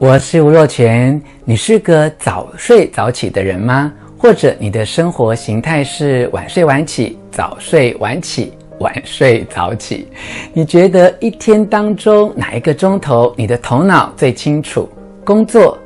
[0.00, 3.92] 我是吴若泉，你是个早睡早起的人吗？
[4.16, 10.08] 或者你的生活形态是晚睡晚起、早睡晚起、晚睡早起？
[10.54, 14.88] 你觉得一天当中哪一个钟头你的头脑最清楚，
[15.22, 15.78] 工作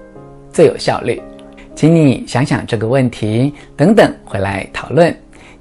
[0.53, 1.21] 最有效率？
[1.75, 5.13] 请你想想这个问题，等等回来讨论。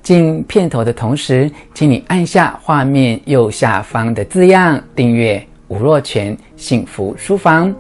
[0.04, 7.74] 进片头的同时，请你按下画面右下方的字样订阅吴若泉幸福书房。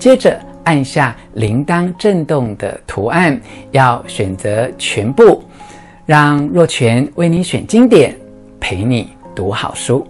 [0.00, 3.38] 接着按下铃铛震动的图案，
[3.72, 5.44] 要选择全部，
[6.06, 8.16] 让若泉为你选经典，
[8.58, 10.06] 陪你读好书。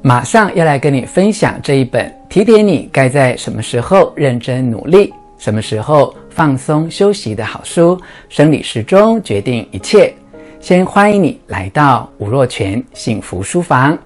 [0.00, 8.00] 马上要来跟你分享这一本提点你该在什么时候认真努力，什么时候放松休息的好书。
[8.28, 10.14] 生理时钟决定一切。
[10.60, 13.98] 先欢迎你来到吴若泉幸福书房。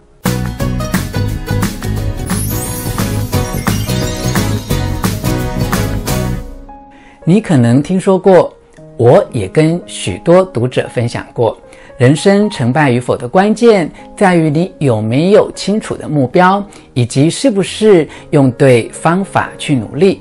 [7.26, 8.54] 你可能听说过，
[8.98, 11.56] 我也跟许多读者分享过，
[11.96, 20.20] 人生成败与否的关键在于你有没有清楚的目标，以及是不是用对方法去努力。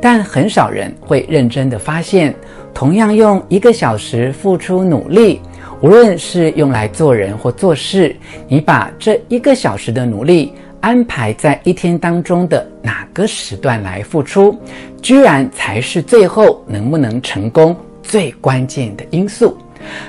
[0.00, 2.32] 但很少人会认真的发现，
[2.72, 5.40] 同样用一个小时付出努力，
[5.80, 8.14] 无论是用来做人或做事，
[8.46, 10.52] 你把这一个小时的努力，
[10.86, 14.56] 安排在一天当中的哪个时段来付出，
[15.02, 19.58] 居然才是最后能不能成功最关键的因素。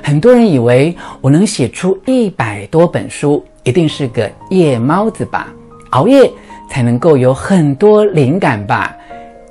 [0.04, 5.52] 很多人以为我能写出一百多本书，一定是个夜猫子吧？
[5.90, 6.32] 熬夜
[6.70, 8.96] 才能够有很多灵感吧？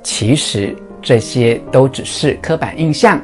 [0.01, 3.21] 其实这些都只是刻板印象。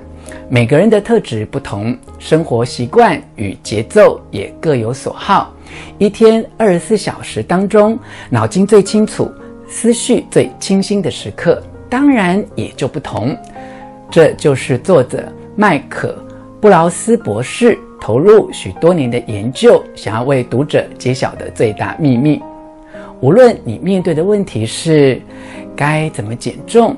[0.50, 5.54] 每个人的特质不同，生活习惯与节奏也各有所好。
[5.97, 7.97] 一天二十四小时当中，
[8.30, 9.31] 脑筋最清楚、
[9.67, 13.38] 思绪最清新的时刻，当然也就不同。
[14.11, 15.23] 这就是作者
[15.55, 16.15] 麦可
[16.61, 22.42] 布劳斯博士投入许多年的研究，想要为读者揭晓的最大秘密。
[23.21, 25.21] 无论你面对的问题是
[25.76, 26.95] 该怎么减重，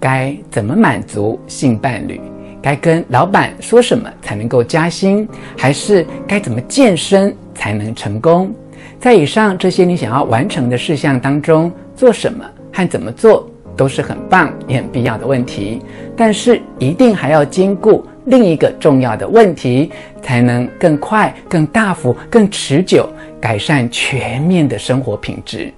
[0.00, 2.20] 该怎么满足性伴侣，
[2.60, 8.52] 该跟老板说什么才能够加薪，还是该怎么健身才能成功？
[9.00, 15.80] 在以上这些你想要完成的事项当中，做什么和怎么做都是很棒也很必要的问题。
[16.16, 23.08] 但是一定还要兼顾另一个重要的问题，才能更快、更大幅、更持久
[23.40, 25.72] 改善全面的生活品质。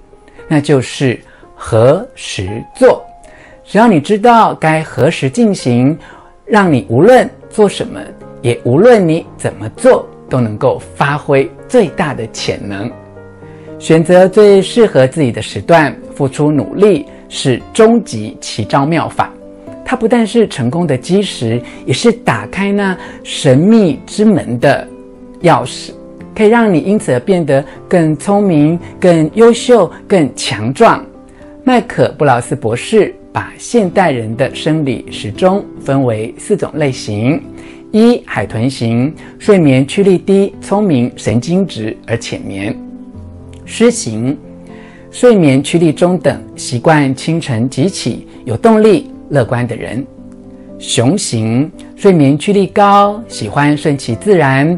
[0.47, 1.19] 那就是
[1.55, 3.05] 何时做。
[3.63, 5.95] 只要你知道该何时进行。
[6.51, 7.97] 让你无论做什么，
[8.41, 12.91] 也无论你怎么做，都能够发挥最大的潜能。
[13.79, 19.31] 选择最适合自己的时段，付出努力，是终极奇招妙法。
[19.85, 24.85] 它不但是成功的基石，也是打开那神秘之门的
[25.43, 25.91] 钥匙，
[26.35, 31.01] 可以让你因此而变得更聪明、更优秀、更强壮。
[31.63, 33.15] 麦可布劳斯博士。
[33.33, 37.41] 把现代人的生理时钟分为四种类型：
[37.91, 42.73] 一、海豚型，睡眠驱力低，聪明，神经质而浅眠；
[43.65, 44.37] 狮型，
[45.11, 50.03] 睡眠驱力中等，习惯清晨即起，有动力，乐观的人；
[50.77, 54.77] 熊型，睡眠驱力高，喜欢顺其自然，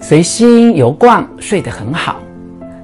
[0.00, 2.16] 随心游逛，睡得很好；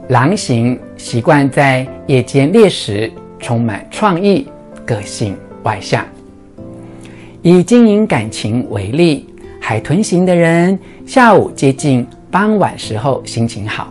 [0.09, 4.49] 狼型，习惯在夜间猎食，充满创意。
[4.93, 6.05] 个性外向。
[7.41, 9.27] 以经营感情为例，
[9.59, 13.87] 海豚型的人下午接近傍晚时候心情好；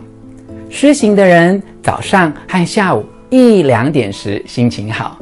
[0.70, 5.18] 狮型的人早上和下午一两点时心情好。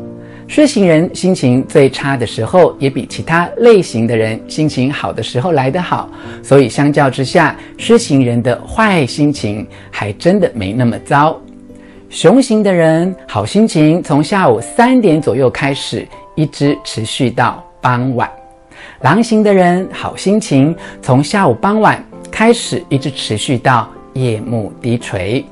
[0.47, 6.11] 狮型人心情最差的时候，也比其他类型的人心情好的时候来得好。
[6.43, 11.41] 所以相较之下，狮型人的坏心情还真的没那么糟。
[12.11, 16.05] 熊型的人好心情从下午三点左右开始，
[16.35, 18.29] 一直持续到傍晚；
[19.03, 25.45] 狼型的人好心情从下午傍晚开始，一直持续到夜幕低垂。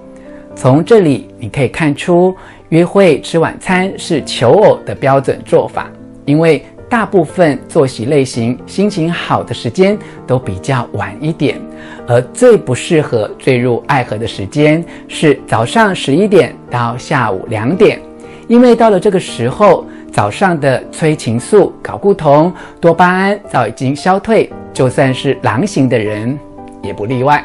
[0.56, 2.34] 从这里你可以看出，
[2.70, 5.88] 约会吃晚餐是求偶的标准做法，
[6.24, 6.60] 因为。
[6.88, 11.60] 大部分作息类型心情好的时间都比较晚一点，
[12.06, 18.00] 而最不适合坠入爱河的时间是早上十一点到下午两点，
[18.46, 26.38] 因为到了这个时候，早上的催情素、睾固酮、多巴胺早已经消退，就算是狼型的人
[26.82, 27.44] 也不例外。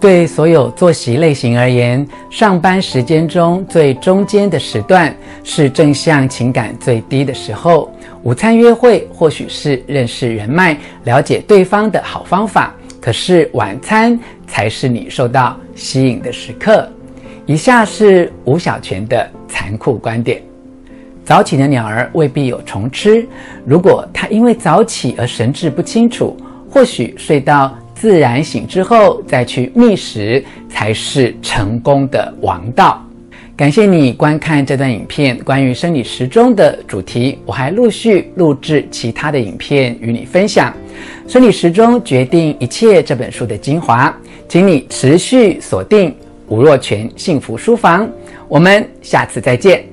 [0.00, 7.90] 对所有作息类型而言，上班时间中最中间的时段是正向情感最低的时候。
[8.22, 16.88] 午餐约会或许是认识人脉、了解对方的好方法，可是晚餐才是你受到吸引的时刻。
[17.46, 20.40] 以下是吴小泉的残酷观点：
[21.24, 23.26] 早起的鸟儿未必有虫吃。
[23.64, 26.36] 如果它因为早起而神志不清楚，
[26.70, 33.04] 或许睡到自然醒之后再去觅食，才是成功的王道。
[33.56, 40.72] 感谢你观看这段影片，关于生理时钟的主题，我还陆续录制其他的影片与你分享。
[41.26, 44.16] 生理时钟决定一切这本书的精华，
[44.48, 46.14] 请你持续锁定
[46.46, 48.08] 吴若权幸福书房，
[48.46, 49.87] 我们下次再见。